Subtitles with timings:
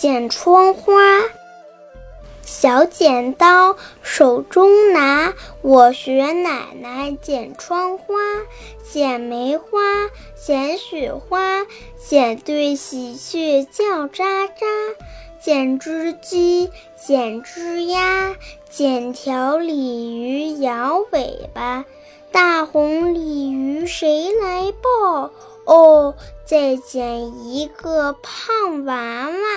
[0.00, 0.94] 剪窗花
[2.42, 8.14] 小剪刀手中拿我学奶奶剪窗花
[8.90, 9.78] 剪梅花
[10.42, 11.66] 剪雪花
[11.98, 14.48] 剪对喜鹊叫喳喳
[15.38, 18.36] 剪只鸡剪只鸭
[18.70, 21.84] 剪条鲤鱼摇尾巴。
[22.32, 25.30] 大红鲤鱼谁来抱？
[25.66, 26.14] 哦
[26.46, 28.94] 再剪一个胖娃
[29.28, 29.49] 娃。